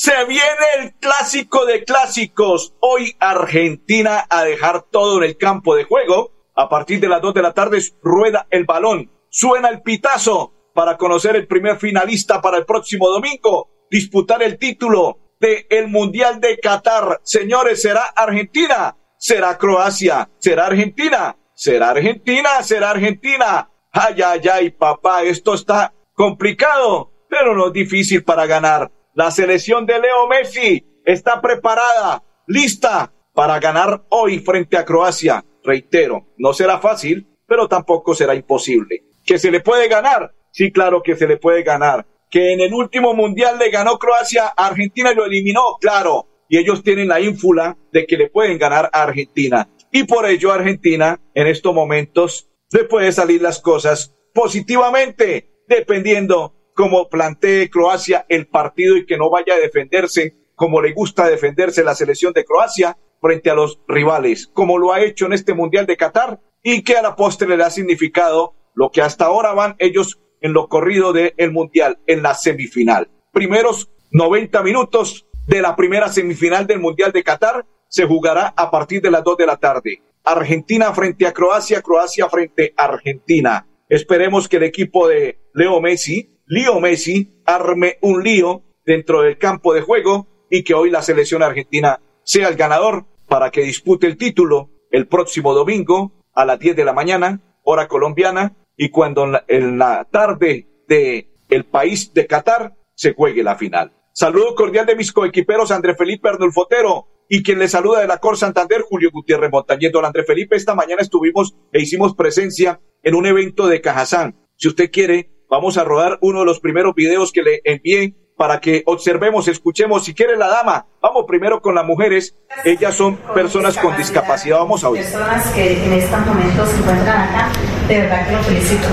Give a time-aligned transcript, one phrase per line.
[0.00, 0.44] Se viene
[0.78, 2.72] el clásico de clásicos.
[2.78, 6.30] Hoy Argentina a dejar todo en el campo de juego.
[6.54, 9.10] A partir de las 2 de la tarde rueda el balón.
[9.28, 13.70] Suena el pitazo para conocer el primer finalista para el próximo domingo.
[13.90, 17.20] Disputar el título del el Mundial de Qatar.
[17.24, 18.96] Señores, ¿será Argentina?
[19.16, 20.30] ¿Será Croacia?
[20.38, 21.36] ¿Será Argentina?
[21.54, 22.62] ¿Será Argentina?
[22.62, 23.68] ¿Será Argentina?
[23.90, 28.92] Ay, ay, ay, papá, esto está complicado, pero no difícil para ganar.
[29.18, 35.44] La selección de Leo Messi está preparada, lista para ganar hoy frente a Croacia.
[35.64, 39.06] Reitero, no será fácil, pero tampoco será imposible.
[39.26, 40.32] ¿Que se le puede ganar?
[40.52, 42.06] Sí, claro que se le puede ganar.
[42.30, 46.28] Que en el último mundial le ganó Croacia a Argentina y lo eliminó, claro.
[46.48, 49.68] Y ellos tienen la ínfula de que le pueden ganar a Argentina.
[49.90, 57.08] Y por ello Argentina en estos momentos le puede salir las cosas positivamente, dependiendo como
[57.08, 61.96] plantee Croacia el partido y que no vaya a defenderse como le gusta defenderse la
[61.96, 65.96] selección de Croacia frente a los rivales, como lo ha hecho en este Mundial de
[65.96, 70.20] Qatar y que a la postre le ha significado lo que hasta ahora van ellos
[70.40, 73.10] en lo corrido del Mundial, en la semifinal.
[73.32, 79.02] Primeros 90 minutos de la primera semifinal del Mundial de Qatar se jugará a partir
[79.02, 80.00] de las 2 de la tarde.
[80.22, 83.66] Argentina frente a Croacia, Croacia frente a Argentina.
[83.88, 89.74] Esperemos que el equipo de Leo Messi Lío Messi arme un lío dentro del campo
[89.74, 94.16] de juego y que hoy la selección argentina sea el ganador para que dispute el
[94.16, 99.78] título el próximo domingo a las 10 de la mañana, hora colombiana, y cuando en
[99.78, 103.92] la, tarde de el país de Qatar se juegue la final.
[104.12, 108.38] Saludo cordial de mis coequiperos André Felipe Arnulfotero y quien le saluda de la Cor
[108.38, 109.92] Santander, Julio Gutiérrez Montañez.
[109.92, 114.34] Don André Felipe, esta mañana estuvimos e hicimos presencia en un evento de Cajazán.
[114.56, 118.60] Si usted quiere, Vamos a rodar uno de los primeros videos que le envié para
[118.60, 120.04] que observemos, escuchemos.
[120.04, 122.36] Si quiere la dama, vamos primero con las mujeres.
[122.64, 124.58] Ellas son personas con discapacidad.
[124.58, 125.02] Vamos a oír.
[125.02, 127.48] Personas que en estos momentos se encuentran acá,
[127.88, 128.88] de verdad que lo felicito.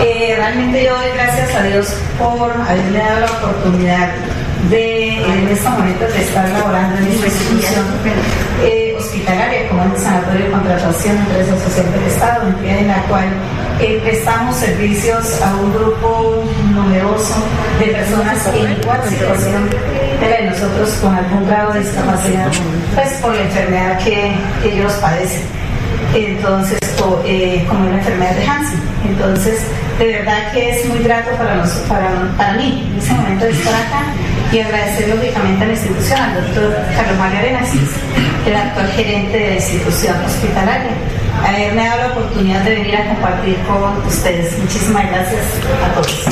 [0.00, 4.12] Eh, realmente yo doy gracias a Dios por haberme dado la oportunidad
[4.70, 7.86] de en estos momentos de estar laborando en esta institución
[8.62, 13.28] eh, hospitalaria como el Sanatorio de Contratación Empresa Social del Estado, en la cual
[14.02, 17.34] prestamos servicios a un grupo numeroso
[17.78, 19.92] de personas en igual situación de
[20.28, 22.48] de nosotros con algún grado de discapacidad,
[22.94, 24.32] pues por la enfermedad que,
[24.64, 25.42] ellos padecen.
[26.14, 26.78] Entonces,
[27.24, 28.80] eh, como la enfermedad de Hansen.
[29.08, 29.60] Entonces,
[29.98, 33.74] de verdad que es muy grato para, para, para mí en ese momento de estar
[33.74, 34.04] acá
[34.52, 37.68] y agradecer lógicamente a la institución, al doctor Carlos Mario Arenas,
[38.46, 40.92] el actual gerente de la institución hospitalaria
[41.44, 44.58] haberme dado la oportunidad de venir a compartir con ustedes.
[44.58, 46.24] Muchísimas gracias a todos.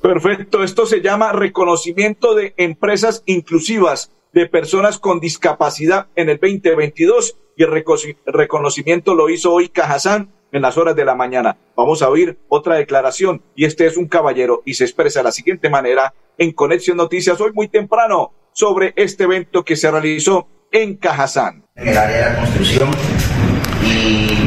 [0.00, 7.36] Perfecto, esto se llama reconocimiento de empresas inclusivas de personas con discapacidad en el 2022
[7.56, 7.84] y el
[8.26, 11.56] reconocimiento lo hizo hoy Cajazán en las horas de la mañana.
[11.76, 15.32] Vamos a oír otra declaración y este es un caballero y se expresa de la
[15.32, 20.96] siguiente manera en Conexión Noticias hoy muy temprano sobre este evento que se realizó en
[20.96, 21.64] Cajazán.
[21.74, 22.90] En el área de la construcción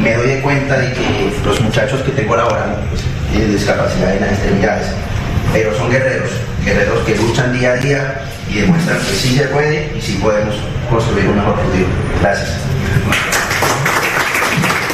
[0.06, 3.02] me doy cuenta de que los muchachos que tengo laborando pues,
[3.32, 4.86] tienen discapacidad en las extremidades,
[5.52, 6.30] pero son guerreros,
[6.64, 10.54] guerreros que luchan día a día y demuestran que sí se puede y sí podemos
[10.88, 11.86] construir un mejor futuro.
[12.20, 12.56] Gracias.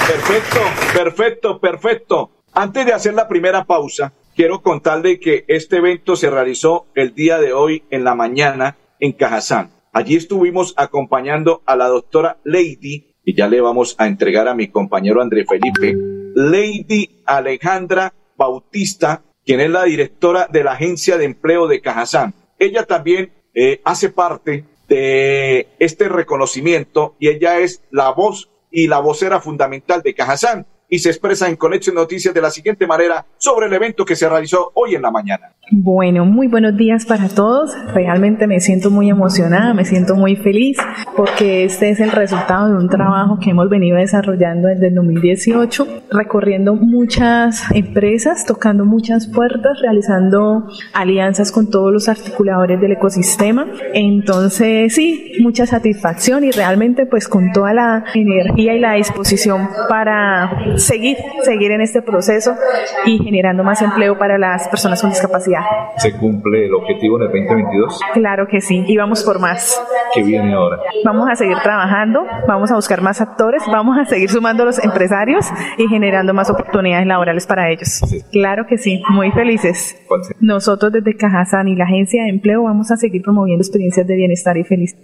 [0.07, 0.61] Perfecto,
[0.95, 2.31] perfecto, perfecto.
[2.55, 7.39] Antes de hacer la primera pausa, quiero contarle que este evento se realizó el día
[7.39, 9.73] de hoy en la mañana en Cajazán.
[9.93, 14.69] Allí estuvimos acompañando a la doctora Lady y ya le vamos a entregar a mi
[14.69, 15.97] compañero André Felipe,
[16.35, 22.35] Lady Alejandra Bautista, quien es la directora de la Agencia de Empleo de Cajazán.
[22.59, 28.99] Ella también eh, hace parte de este reconocimiento y ella es la voz y la
[29.01, 33.67] vocera fundamental de Cajazán y se expresa en Conexión Noticias de la siguiente manera sobre
[33.67, 35.55] el evento que se realizó hoy en la mañana.
[35.71, 37.75] Bueno, muy buenos días para todos.
[37.95, 40.77] Realmente me siento muy emocionada, me siento muy feliz
[41.17, 46.03] porque este es el resultado de un trabajo que hemos venido desarrollando desde el 2018,
[46.11, 53.67] recorriendo muchas empresas, tocando muchas puertas, realizando alianzas con todos los articuladores del ecosistema.
[53.95, 60.51] Entonces, sí, mucha satisfacción y realmente pues con toda la energía y la disposición para
[60.83, 62.55] seguir, seguir en este proceso
[63.07, 65.61] y generando más empleo para las personas con discapacidad.
[65.97, 68.01] ¿Se cumple el objetivo en el 2022?
[68.15, 69.81] Claro que sí, y vamos por más.
[70.15, 70.79] ¿Qué viene ahora?
[71.05, 74.83] Vamos a seguir trabajando, vamos a buscar más actores, vamos a seguir sumando a los
[74.83, 75.47] empresarios
[75.79, 78.01] y generando más oportunidades laborales para ellos.
[78.31, 79.97] Claro que sí, muy felices.
[80.41, 84.57] Nosotros desde Cajazán y la Agencia de Empleo vamos a seguir promoviendo experiencias de bienestar
[84.57, 85.03] y felicidad.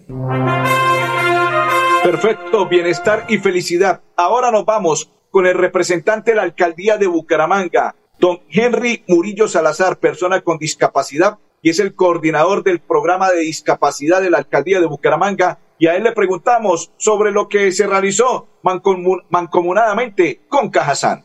[2.02, 4.00] Perfecto, bienestar y felicidad.
[4.16, 9.98] Ahora nos vamos con el representante de la alcaldía de Bucaramanga, don Henry Murillo Salazar,
[9.98, 14.86] persona con discapacidad, y es el coordinador del programa de discapacidad de la alcaldía de
[14.86, 15.58] Bucaramanga.
[15.78, 18.48] Y a él le preguntamos sobre lo que se realizó
[19.30, 21.24] mancomunadamente con Cajazán.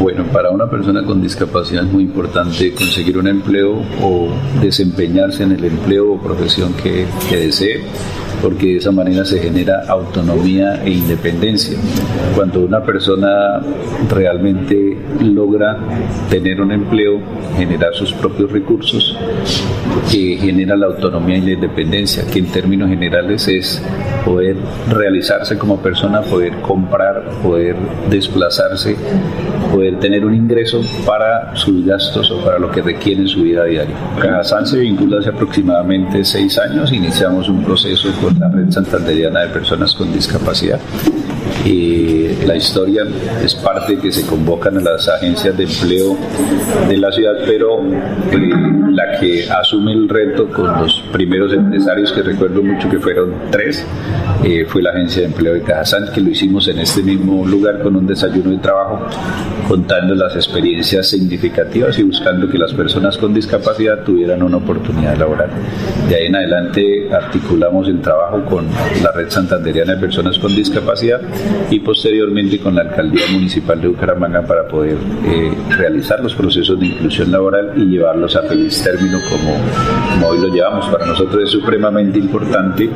[0.00, 4.28] Bueno, para una persona con discapacidad es muy importante conseguir un empleo o
[4.60, 7.82] desempeñarse en el empleo o profesión que, desee
[8.42, 11.78] porque de esa manera se genera autonomía e independencia.
[12.34, 13.62] Cuando una persona
[14.10, 15.78] realmente logra
[16.28, 17.20] tener un empleo,
[17.56, 19.16] generar sus propios recursos,
[20.14, 23.82] que genera la autonomía y la independencia, que en términos generales es
[24.24, 24.56] poder
[24.88, 27.74] realizarse como persona, poder comprar, poder
[28.08, 28.94] desplazarse,
[29.72, 33.64] poder tener un ingreso para sus gastos o para lo que requiere en su vida
[33.64, 33.96] diaria.
[34.20, 39.48] Cajazán se vincula hace aproximadamente seis años, iniciamos un proceso con la Red Santanderiana de
[39.48, 40.78] Personas con Discapacidad.
[41.64, 43.04] Y la historia
[43.42, 46.16] es parte que se convocan a las agencias de empleo
[46.88, 48.50] de la ciudad, pero eh,
[48.90, 53.84] la que asume el reto con los primeros empresarios, que recuerdo mucho que fueron tres,
[54.44, 57.82] eh, fue la agencia de empleo de Cajazán, que lo hicimos en este mismo lugar
[57.82, 59.06] con un desayuno de trabajo,
[59.66, 65.48] contando las experiencias significativas y buscando que las personas con discapacidad tuvieran una oportunidad laboral.
[66.08, 68.66] De ahí en adelante articulamos el trabajo con
[69.02, 71.20] la Red Santanderiana de Personas con Discapacidad
[71.70, 74.96] y posteriormente con la Alcaldía Municipal de Bucaramanga para poder
[75.26, 79.54] eh, realizar los procesos de inclusión laboral y llevarlos a feliz término como,
[80.12, 80.86] como hoy lo llevamos.
[80.88, 82.88] Para nosotros es supremamente importante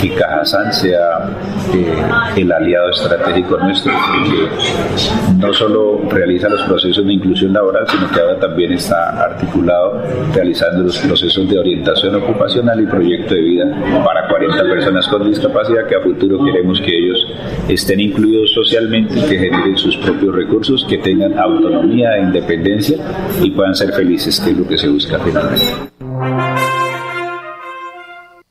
[0.00, 1.30] que Cajazán sea
[1.74, 8.10] eh, el aliado estratégico nuestro, porque no solo realiza los procesos de inclusión laboral, sino
[8.10, 10.02] que ahora también está articulado
[10.34, 13.64] realizando los procesos de orientación ocupacional y proyecto de vida
[14.04, 17.26] para 40 personas con discapacidad que a futuro queremos que ellos
[17.68, 22.96] estén incluidos socialmente, que generen sus propios recursos, que tengan autonomía e independencia
[23.40, 25.64] y puedan ser felices, que es lo que se busca finalmente.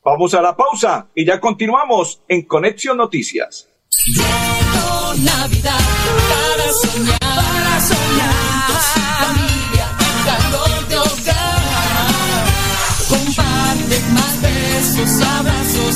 [0.03, 3.69] Vamos a la pausa y ya continuamos en Conexión Noticias.
[5.23, 5.79] Navidad
[6.29, 8.31] para soñar, para soñar.
[9.19, 9.87] Familia,
[10.25, 11.61] calor de hogar.
[13.09, 15.95] Comparte más besos, abrazos,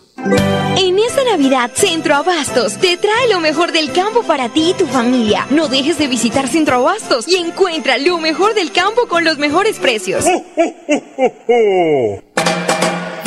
[0.23, 4.85] En esta Navidad, Centro Abastos te trae lo mejor del campo para ti y tu
[4.85, 5.47] familia.
[5.49, 9.79] No dejes de visitar Centro Abastos y encuentra lo mejor del campo con los mejores
[9.79, 10.25] precios.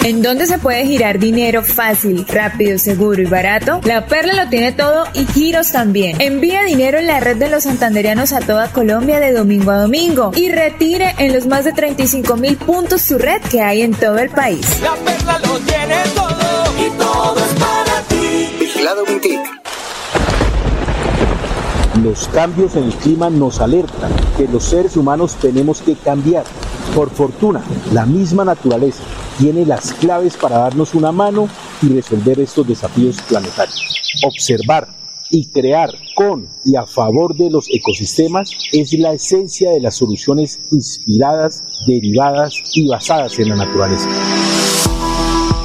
[0.04, 3.80] ¿En dónde se puede girar dinero fácil, rápido, seguro y barato?
[3.84, 6.20] La Perla lo tiene todo y giros también.
[6.20, 10.30] Envía dinero en la red de los santanderianos a toda Colombia de domingo a domingo
[10.36, 14.18] y retire en los más de 35 mil puntos su red que hay en todo
[14.18, 14.60] el país.
[14.82, 16.43] La perla lo tiene todo
[16.86, 18.48] y todo es para ti.
[18.58, 19.40] Vigilado Mintic.
[22.02, 26.44] Los cambios en el clima nos alertan que los seres humanos tenemos que cambiar.
[26.94, 27.62] Por fortuna,
[27.92, 29.02] la misma naturaleza
[29.38, 31.48] tiene las claves para darnos una mano
[31.82, 33.80] y resolver estos desafíos planetarios.
[34.26, 34.88] Observar
[35.30, 40.60] y crear con y a favor de los ecosistemas es la esencia de las soluciones
[40.70, 44.08] inspiradas, derivadas y basadas en la naturaleza.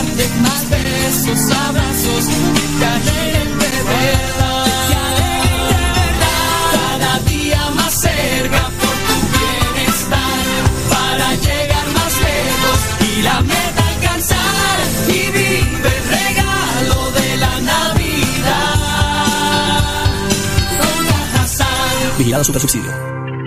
[0.00, 2.24] Comparte más besos, abrazos,
[2.78, 4.64] te alegren de verdad.
[4.88, 6.72] Te alegren de verdad.
[6.72, 10.62] Cada día más cerca por tu bienestar.
[10.88, 12.78] Para llegar más lejos
[13.08, 14.78] y la meta alcanzar.
[15.08, 18.74] Y vive el regalo de la Navidad.
[20.80, 21.04] Con.
[22.18, 23.09] Vigilado Supersubsidio.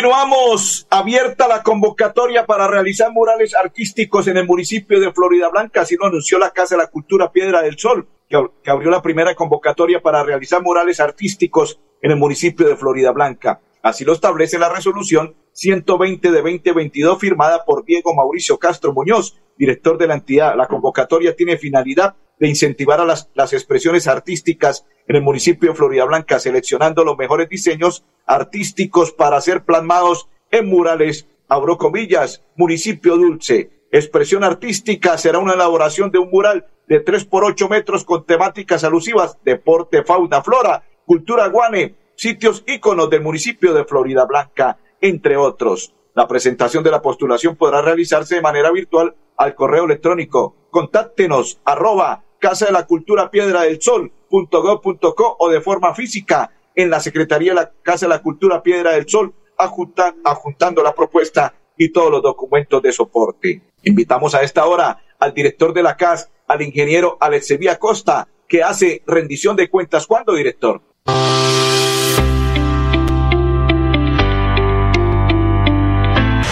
[0.00, 0.86] Continuamos.
[0.88, 5.80] Abierta la convocatoria para realizar murales artísticos en el municipio de Florida Blanca.
[5.80, 8.88] Así lo anunció la Casa de la Cultura Piedra del Sol, que, ab- que abrió
[8.88, 13.62] la primera convocatoria para realizar murales artísticos en el municipio de Florida Blanca.
[13.82, 19.98] Así lo establece la resolución 120 de 2022 firmada por Diego Mauricio Castro Muñoz, director
[19.98, 20.54] de la entidad.
[20.56, 25.76] La convocatoria tiene finalidad de incentivar a las, las expresiones artísticas en el municipio de
[25.76, 33.16] Florida Blanca, seleccionando los mejores diseños artísticos para ser plasmados en murales, abro comillas, municipio
[33.16, 33.70] dulce.
[33.92, 38.84] Expresión artística será una elaboración de un mural de 3 por 8 metros con temáticas
[38.84, 45.94] alusivas, deporte, fauna, flora, cultura guane, sitios íconos del municipio de Florida Blanca, entre otros.
[46.14, 50.54] La presentación de la postulación podrá realizarse de manera virtual al correo electrónico.
[50.70, 57.00] Contáctenos arroba Casa de la Cultura Piedra del Sol o de forma física en la
[57.00, 61.90] Secretaría de la Casa de la Cultura Piedra del Sol adjunta- adjuntando la propuesta y
[61.92, 63.62] todos los documentos de soporte.
[63.84, 69.02] Invitamos a esta hora al director de la CAS, al ingeniero Alexevía Costa, que hace
[69.06, 70.06] rendición de cuentas.
[70.06, 70.80] ¿Cuándo, director?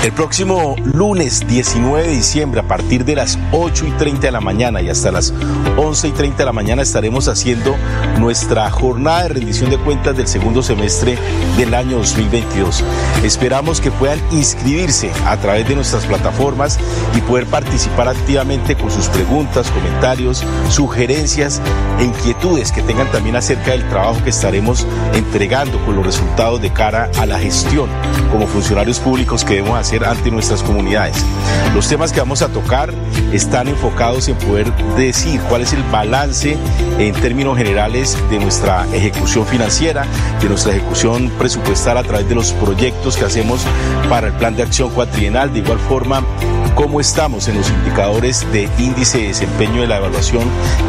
[0.09, 4.41] El próximo lunes 19 de diciembre, a partir de las 8 y 30 de la
[4.41, 5.35] mañana y hasta las
[5.77, 7.77] 11 y 30 de la mañana, estaremos haciendo
[8.19, 11.19] nuestra jornada de rendición de cuentas del segundo semestre
[11.59, 12.83] del año 2022.
[13.23, 16.81] Esperamos que puedan inscribirse a través de nuestras plataformas
[17.15, 21.61] y poder participar activamente con sus preguntas, comentarios, sugerencias
[21.99, 26.73] e inquietudes que tengan también acerca del trabajo que estaremos entregando con los resultados de
[26.73, 27.91] cara a la gestión
[28.33, 31.25] como funcionarios públicos que debemos hacer ante nuestras comunidades.
[31.75, 32.93] Los temas que vamos a tocar
[33.33, 36.57] están enfocados en poder decir cuál es el balance
[36.99, 40.07] en términos generales de nuestra ejecución financiera,
[40.41, 43.61] de nuestra ejecución presupuestal a través de los proyectos que hacemos
[44.09, 46.23] para el plan de acción cuatrienal, de igual forma
[46.79, 50.45] cómo estamos en los indicadores de índice de desempeño de la evaluación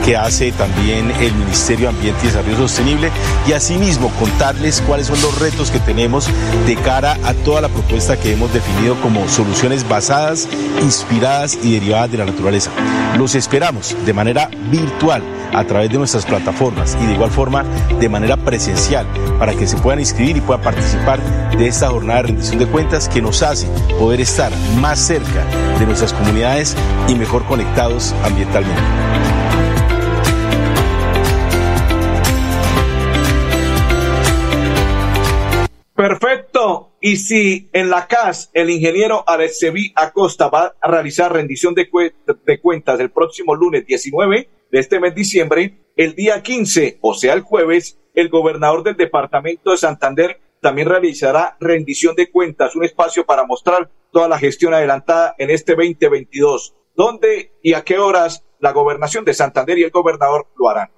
[0.06, 3.10] que hace también el Ministerio de Ambiente y Desarrollo Sostenible
[3.48, 6.30] y asimismo contarles cuáles son los retos que tenemos
[6.68, 10.48] de cara a toda la propuesta que hemos definido como soluciones basadas,
[10.84, 12.70] inspiradas y derivadas de la naturaleza.
[13.18, 17.64] Los esperamos de manera virtual a través de nuestras plataformas y de igual forma
[18.00, 19.08] de manera presencial
[19.40, 21.20] para que se puedan inscribir y puedan participar
[21.58, 23.68] de esta jornada de rendición de cuentas que nos hace
[23.98, 25.44] poder estar más cerca
[25.80, 26.76] de nuestras comunidades
[27.08, 28.82] y mejor conectados ambientalmente.
[35.96, 36.92] Perfecto.
[37.02, 41.90] Y si en la CAS el ingeniero Arecebi Acosta va a realizar rendición de,
[42.46, 47.14] de cuentas el próximo lunes 19 de este mes de diciembre, el día 15, o
[47.14, 52.84] sea el jueves, el gobernador del departamento de Santander también realizará rendición de cuentas, un
[52.84, 56.76] espacio para mostrar toda la gestión adelantada en este 2022.
[56.96, 60.90] ¿Dónde y a qué horas la gobernación de Santander y el gobernador lo harán?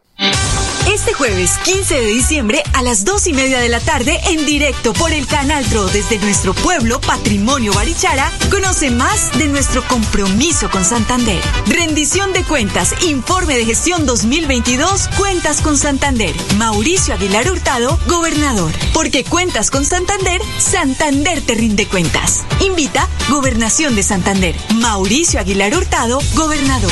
[0.94, 4.92] Este jueves 15 de diciembre a las 2 y media de la tarde en directo
[4.92, 10.84] por el Canal Tro desde nuestro pueblo Patrimonio Barichara, conoce más de nuestro compromiso con
[10.84, 11.42] Santander.
[11.68, 16.36] Rendición de cuentas, informe de gestión 2022, cuentas con Santander.
[16.58, 18.74] Mauricio Aguilar Hurtado, gobernador.
[18.94, 22.42] Porque cuentas con Santander, Santander te rinde cuentas.
[22.60, 24.56] Invita Gobernación de Santander.
[24.76, 26.92] Mauricio Aguilar Hurtado, gobernador.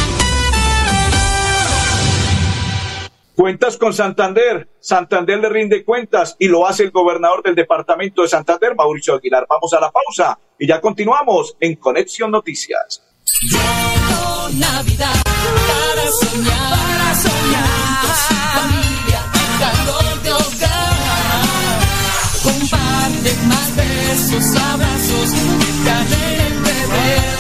[3.39, 4.67] Cuentas con Santander.
[4.81, 9.46] Santander le rinde cuentas y lo hace el gobernador del departamento de Santander, Mauricio Aguilar.
[9.50, 13.01] Vamos a la pausa y ya continuamos en Conexión Noticias.
[14.60, 15.24] Navidad
[23.24, 25.34] de más besos, abrazos,
[25.84, 27.38] que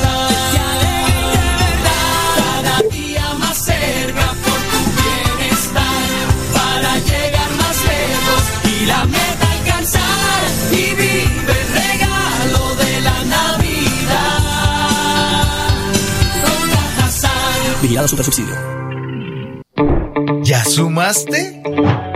[20.43, 21.63] ¿Ya sumaste?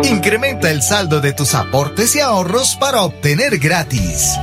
[0.03, 4.35] Incrementa el saldo de tus aportes y ahorros para obtener gratis.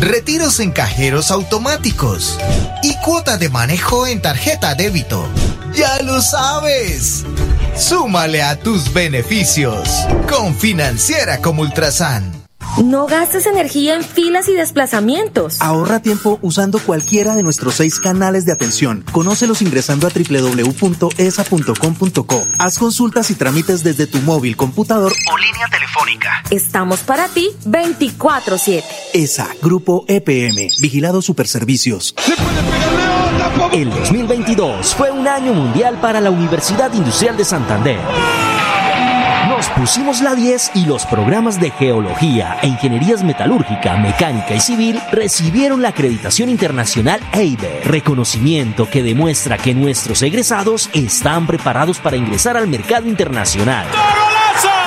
[0.00, 2.38] Retiros en cajeros automáticos
[2.82, 5.26] y cuota de manejo en tarjeta débito.
[5.74, 7.24] Ya lo sabes.
[7.76, 9.88] Súmale a tus beneficios
[10.28, 12.37] con Financiera como Ultrasan.
[12.84, 15.60] No gastes energía en filas y desplazamientos.
[15.60, 19.04] Ahorra tiempo usando cualquiera de nuestros seis canales de atención.
[19.12, 21.16] Conócelos ingresando a www.esa.com.co.
[22.58, 26.42] Haz consultas y trámites desde tu móvil, computador o línea telefónica.
[26.50, 28.84] Estamos para ti 24-7.
[29.12, 32.14] ESA, Grupo EPM, Vigilado Superservicios.
[33.72, 37.98] El 2022 fue un año mundial para la Universidad Industrial de Santander.
[39.48, 45.00] Nos pusimos la 10 y los programas de Geología e Ingenierías Metalúrgica, Mecánica y Civil
[45.10, 52.58] recibieron la acreditación internacional EIBE, reconocimiento que demuestra que nuestros egresados están preparados para ingresar
[52.58, 53.86] al mercado internacional.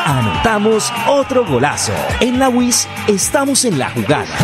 [0.05, 1.93] Anotamos otro golazo.
[2.19, 4.37] En la WIS estamos en la jugada.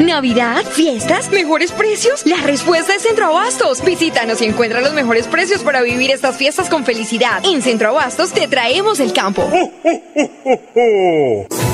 [0.00, 2.24] Navidad, fiestas, mejores precios.
[2.24, 3.84] La respuesta es Centro Abastos.
[3.84, 7.42] Visítanos y encuentra los mejores precios para vivir estas fiestas con felicidad.
[7.44, 9.48] En Centro Abastos te traemos el campo.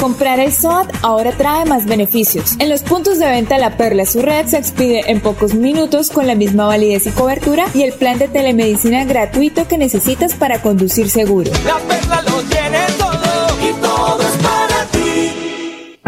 [0.00, 2.54] Comprar el SOAT ahora trae más beneficios.
[2.60, 6.28] En los puntos de venta La Perla su red se expide en pocos minutos con
[6.28, 11.10] la misma validez y cobertura y el plan de telemedicina gratuito que necesitas para conducir
[11.10, 11.50] seguro.
[11.64, 16.00] La perla lo tiene todo y todo es para ti.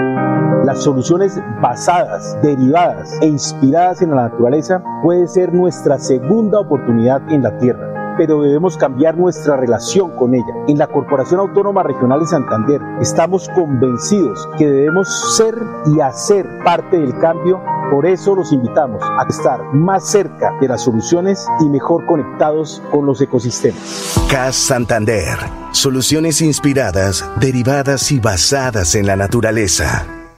[0.64, 7.42] Las soluciones basadas, derivadas e inspiradas en la naturaleza puede ser nuestra segunda oportunidad en
[7.42, 7.89] la tierra
[8.20, 10.52] pero debemos cambiar nuestra relación con ella.
[10.68, 15.54] En la Corporación Autónoma Regional de Santander estamos convencidos que debemos ser
[15.86, 17.62] y hacer parte del cambio.
[17.90, 23.06] Por eso los invitamos a estar más cerca de las soluciones y mejor conectados con
[23.06, 24.20] los ecosistemas.
[24.30, 25.38] CAS Santander.
[25.72, 30.19] Soluciones inspiradas, derivadas y basadas en la naturaleza.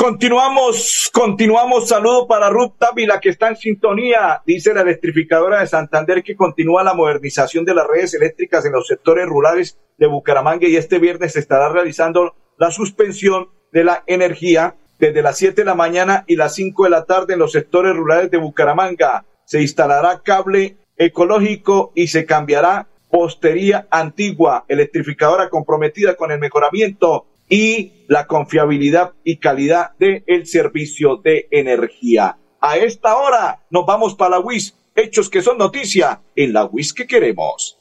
[0.00, 1.86] Continuamos, continuamos.
[1.86, 4.40] Saludo para Ruth Távila que está en sintonía.
[4.46, 8.86] Dice la electrificadora de Santander que continúa la modernización de las redes eléctricas en los
[8.86, 14.74] sectores rurales de Bucaramanga y este viernes se estará realizando la suspensión de la energía
[14.98, 17.94] desde las 7 de la mañana y las 5 de la tarde en los sectores
[17.94, 19.26] rurales de Bucaramanga.
[19.44, 28.04] Se instalará cable ecológico y se cambiará postería antigua, electrificadora comprometida con el mejoramiento y
[28.06, 32.38] la confiabilidad y calidad del servicio de energía.
[32.60, 36.94] A esta hora nos vamos para la WIS, hechos que son noticia en la WIS
[36.94, 37.79] que queremos.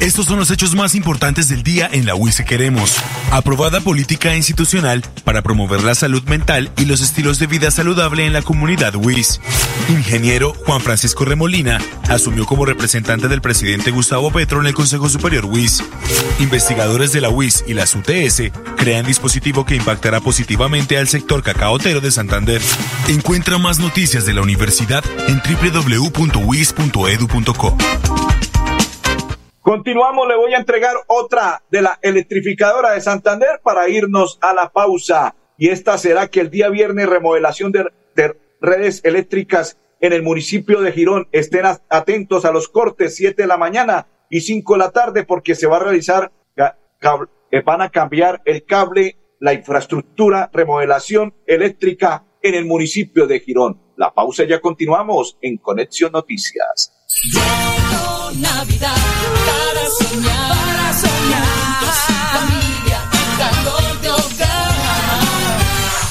[0.00, 2.96] Estos son los hechos más importantes del día en la UIS que queremos.
[3.30, 8.32] Aprobada política institucional para promover la salud mental y los estilos de vida saludable en
[8.32, 9.40] la comunidad WIS.
[9.88, 15.46] Ingeniero Juan Francisco Remolina asumió como representante del presidente Gustavo Petro en el Consejo Superior
[15.46, 15.82] WIS.
[16.38, 22.00] Investigadores de la UIS y las UTS crean dispositivo que impactará positivamente al sector cacaotero
[22.00, 22.60] de Santander.
[23.08, 26.84] Encuentra más noticias de la universidad en www.wis.edu.co.
[29.64, 34.68] Continuamos, le voy a entregar otra de la electrificadora de Santander para irnos a la
[34.68, 35.36] pausa.
[35.56, 40.82] Y esta será que el día viernes remodelación de, de redes eléctricas en el municipio
[40.82, 41.28] de Girón.
[41.32, 45.54] Estén atentos a los cortes, 7 de la mañana y 5 de la tarde, porque
[45.54, 52.54] se va a realizar, eh, van a cambiar el cable, la infraestructura, remodelación eléctrica en
[52.54, 53.80] el municipio de Girón.
[53.96, 56.92] La pausa ya continuamos en Conexión Noticias.
[58.36, 58.96] Navidad
[59.46, 61.94] para soñar, para soñar.
[62.32, 62.98] Familia,
[63.38, 64.74] calor de hogar.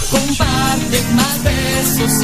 [0.10, 2.24] Comparte más besos,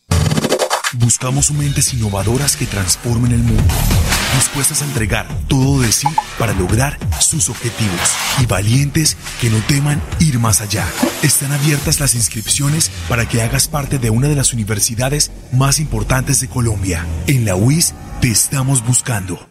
[0.99, 3.63] Buscamos mentes innovadoras que transformen el mundo,
[4.35, 10.01] dispuestas a entregar todo de sí para lograr sus objetivos y valientes que no teman
[10.19, 10.85] ir más allá.
[11.23, 16.41] Están abiertas las inscripciones para que hagas parte de una de las universidades más importantes
[16.41, 17.05] de Colombia.
[17.25, 19.50] En la UIS te estamos buscando.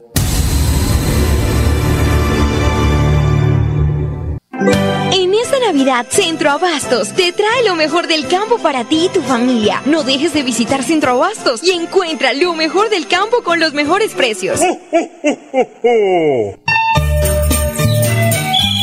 [5.72, 9.80] Navidad, Centro Abastos te trae lo mejor del campo para ti y tu familia.
[9.86, 14.12] No dejes de visitar Centro Abastos y encuentra lo mejor del campo con los mejores
[14.12, 14.58] precios.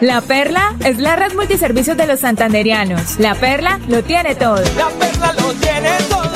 [0.00, 3.18] La Perla es la red multiservicios de los santanderianos.
[3.18, 4.62] La Perla lo tiene todo.
[4.76, 6.35] La perla lo tiene todo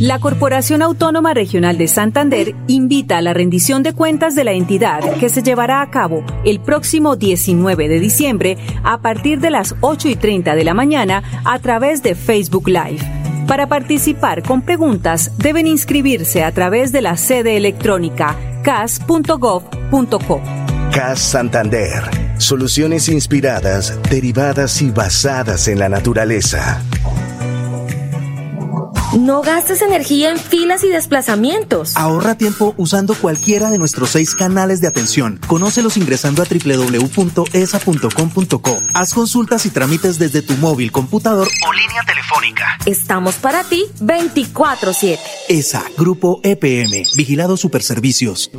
[0.00, 5.00] La Corporación Autónoma Regional de Santander invita a la rendición de cuentas de la entidad
[5.14, 10.08] que se llevará a cabo el próximo 19 de diciembre a partir de las 8
[10.08, 12.98] y 30 de la mañana a través de Facebook Live.
[13.48, 20.42] Para participar con preguntas deben inscribirse a través de la sede electrónica cas.gov.co.
[20.92, 22.02] CAS Santander.
[22.36, 26.82] Soluciones inspiradas, derivadas y basadas en la naturaleza.
[29.14, 31.96] No gastes energía en filas y desplazamientos.
[31.96, 35.38] Ahorra tiempo usando cualquiera de nuestros seis canales de atención.
[35.46, 37.18] Conócelos ingresando a www.esa.com.co.
[38.94, 42.76] Haz consultas y trámites desde tu móvil, computador o línea telefónica.
[42.84, 45.18] Estamos para ti 24-7.
[45.48, 48.50] ESA, Grupo EPM, Vigilado Superservicios.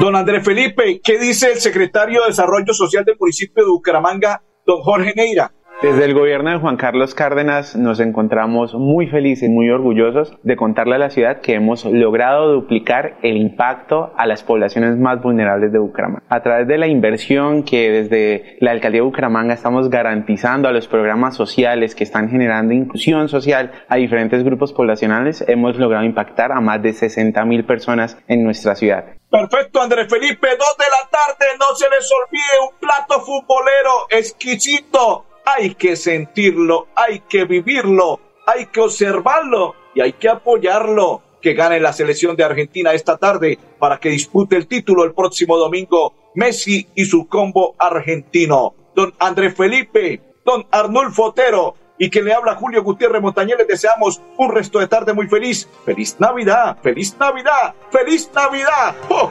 [0.00, 4.80] Don Andrés Felipe, ¿qué dice el secretario de Desarrollo Social del municipio de Bucaramanga, don
[4.80, 5.52] Jorge Neira?
[5.82, 10.54] Desde el gobierno de Juan Carlos Cárdenas nos encontramos muy felices y muy orgullosos de
[10.54, 15.72] contarle a la ciudad que hemos logrado duplicar el impacto a las poblaciones más vulnerables
[15.72, 16.22] de Bucaramanga.
[16.28, 20.86] A través de la inversión que desde la alcaldía de Bucaramanga estamos garantizando a los
[20.86, 26.60] programas sociales que están generando inclusión social a diferentes grupos poblacionales, hemos logrado impactar a
[26.60, 29.14] más de 60 mil personas en nuestra ciudad.
[29.30, 35.24] Perfecto, Andrés Felipe, dos de la tarde, no se les olvide un plato futbolero exquisito
[35.44, 41.22] hay que sentirlo, hay que vivirlo, hay que observarlo y hay que apoyarlo.
[41.40, 45.56] Que gane la selección de Argentina esta tarde para que dispute el título el próximo
[45.56, 46.14] domingo.
[46.34, 48.74] Messi y su combo argentino.
[48.94, 53.58] Don Andrés Felipe, don Arnulfo Otero y que le habla Julio Gutiérrez Montañez.
[53.58, 55.68] Les deseamos un resto de tarde muy feliz.
[55.84, 56.78] ¡Feliz Navidad!
[56.82, 57.74] ¡Feliz Navidad!
[57.90, 58.94] ¡Feliz Navidad!
[59.08, 59.30] ¡Ho!